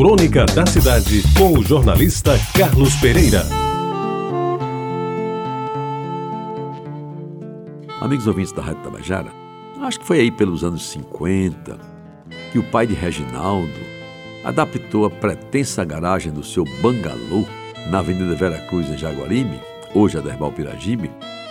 [0.00, 3.42] Crônica da Cidade, com o jornalista Carlos Pereira.
[8.00, 9.30] Amigos ouvintes da Rádio Tabajara,
[9.82, 11.78] acho que foi aí pelos anos 50
[12.50, 13.78] que o pai de Reginaldo
[14.42, 17.44] adaptou a pretensa garagem do seu bangalô
[17.90, 19.60] na Avenida Vera Cruz, em Jaguaribe,
[19.94, 21.10] hoje a Derbal Piragibe,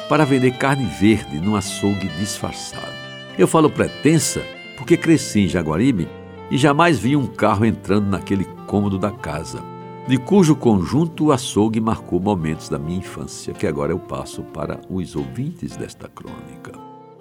[0.10, 2.96] para vender carne verde num açougue disfarçado.
[3.38, 4.42] Eu falo pretensa
[4.76, 6.08] porque cresci em Jaguaribe
[6.52, 9.64] e jamais vi um carro entrando naquele cômodo da casa,
[10.08, 14.82] de cujo conjunto o açougue marcou momentos da minha infância, que agora eu passo para
[14.90, 16.72] os ouvintes desta crônica.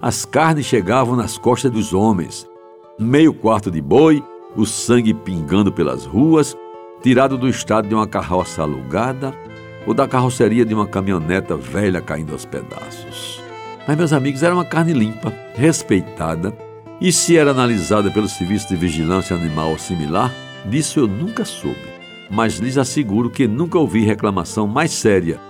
[0.01, 2.49] As carnes chegavam nas costas dos homens,
[2.99, 4.25] meio quarto de boi,
[4.57, 6.57] o sangue pingando pelas ruas,
[7.03, 9.35] tirado do estado de uma carroça alugada
[9.87, 13.43] ou da carroceria de uma caminhoneta velha caindo aos pedaços.
[13.87, 16.55] Mas, meus amigos, era uma carne limpa, respeitada
[17.01, 20.35] e se era analisada pelo Serviço de Vigilância Animal ou similar,
[20.65, 21.99] disso eu nunca soube.
[22.31, 25.41] Mas lhes asseguro que nunca ouvi reclamação mais séria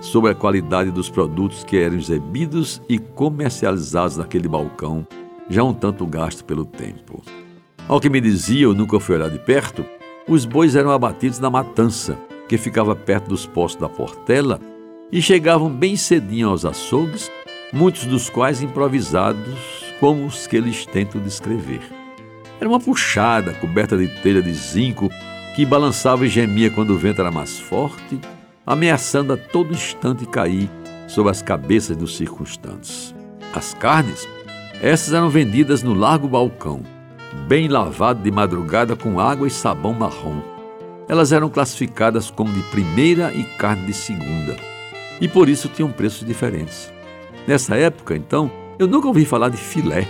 [0.00, 5.06] sobre a qualidade dos produtos que eram exibidos e comercializados naquele balcão,
[5.48, 7.22] já um tanto gasto pelo tempo.
[7.88, 9.84] Ao que me dizia, eu nunca fui olhar de perto,
[10.28, 14.60] os bois eram abatidos na matança, que ficava perto dos postos da Portela,
[15.10, 17.30] e chegavam bem cedinho aos açougues,
[17.72, 21.80] muitos dos quais improvisados como os que eles tentam descrever.
[22.60, 25.08] Era uma puxada coberta de telha de zinco
[25.54, 28.20] que balançava e gemia quando o vento era mais forte,
[28.66, 30.68] ameaçando a todo instante cair
[31.08, 33.14] sobre as cabeças dos circunstantes.
[33.52, 34.28] As carnes,
[34.80, 36.82] essas eram vendidas no largo balcão,
[37.48, 40.40] bem lavado de madrugada com água e sabão marrom.
[41.08, 44.56] Elas eram classificadas como de primeira e carne de segunda,
[45.20, 46.92] e por isso tinham preços diferentes.
[47.46, 50.06] Nessa época, então, eu nunca ouvi falar de filé,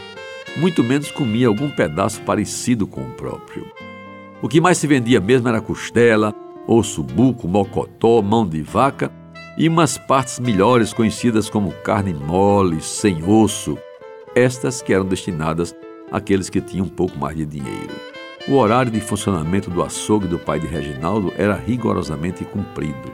[0.57, 3.67] muito menos comia algum pedaço parecido com o próprio.
[4.43, 6.35] O que mais se vendia mesmo era costela,
[6.67, 9.11] osso buco, mocotó, mão de vaca
[9.57, 13.79] e umas partes melhores conhecidas como carne mole, sem osso,
[14.35, 15.75] estas que eram destinadas
[16.13, 17.95] àqueles que tinham um pouco mais de dinheiro.
[18.47, 23.13] O horário de funcionamento do açougue do pai de Reginaldo era rigorosamente cumprido.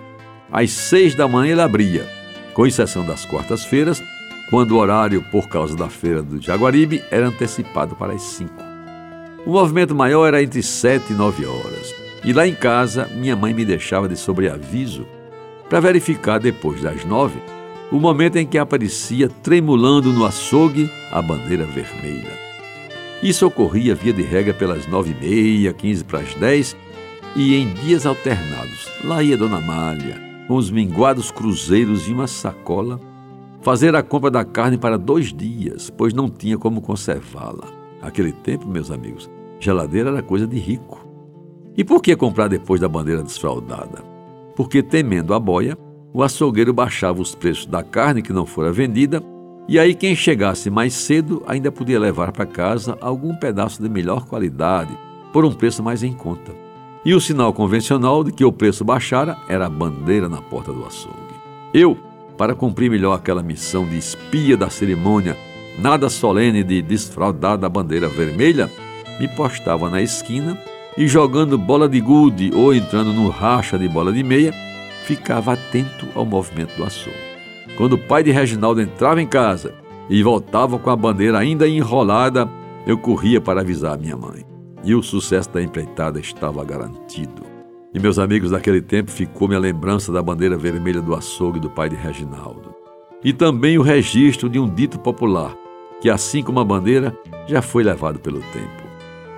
[0.51, 2.07] Às seis da manhã ele abria,
[2.53, 4.03] com exceção das quartas-feiras,
[4.51, 8.53] quando o horário, por causa da feira do Jaguaribe, era antecipado para as 5.
[9.47, 11.95] O movimento maior era entre 7 e 9 horas.
[12.25, 15.07] E lá em casa, minha mãe me deixava de sobreaviso
[15.69, 17.55] para verificar depois das 9
[17.91, 22.33] o momento em que aparecia tremulando no açougue a bandeira vermelha.
[23.23, 26.77] Isso ocorria via de regra pelas nove e meia, quinze para as dez
[27.37, 28.91] e em dias alternados.
[29.05, 33.01] Lá ia Dona Malha, com os minguados cruzeiros e uma sacola
[33.65, 37.65] fazer a compra da carne para dois dias, pois não tinha como conservá-la.
[38.03, 41.03] Naquele tempo, meus amigos, geladeira era coisa de rico.
[41.75, 44.05] E por que comprar depois da bandeira desfraldada?
[44.55, 45.79] Porque, temendo a boia,
[46.13, 49.23] o açougueiro baixava os preços da carne que não fora vendida,
[49.67, 54.27] e aí quem chegasse mais cedo ainda podia levar para casa algum pedaço de melhor
[54.27, 54.97] qualidade,
[55.33, 56.53] por um preço mais em conta.
[57.03, 60.85] E o sinal convencional de que o preço baixara era a bandeira na porta do
[60.85, 61.17] açougue.
[61.73, 61.97] Eu,
[62.37, 65.37] para cumprir melhor aquela missão de espia da cerimônia,
[65.79, 68.71] nada solene de desfraudar da bandeira vermelha,
[69.19, 70.59] me postava na esquina
[70.97, 74.53] e jogando bola de gude ou entrando no racha de bola de meia,
[75.05, 77.17] ficava atento ao movimento do açougue.
[77.77, 79.75] Quando o pai de Reginaldo entrava em casa
[80.09, 82.49] e voltava com a bandeira ainda enrolada,
[82.87, 84.45] eu corria para avisar minha mãe.
[84.85, 87.54] E o sucesso da empreitada estava garantido.
[87.95, 91.89] E meus amigos daquele tempo ficou minha lembrança da bandeira vermelha do açougue do pai
[91.89, 92.75] de Reginaldo.
[93.23, 95.55] E também o registro de um dito popular,
[96.01, 97.17] que assim como a bandeira,
[97.47, 98.83] já foi levado pelo tempo.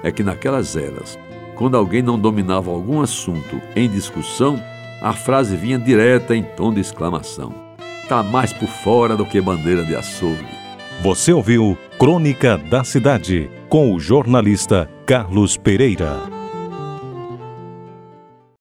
[0.02, 1.18] É que naquelas eras,
[1.54, 4.58] quando alguém não dominava algum assunto em discussão,
[5.02, 7.52] a frase vinha direta em tom de exclamação.
[8.08, 10.46] Tá mais por fora do que bandeira de açougue.
[11.02, 16.35] Você ouviu Crônica da Cidade com o jornalista Carlos Pereira.